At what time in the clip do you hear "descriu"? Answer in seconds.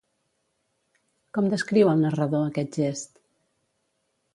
1.55-1.95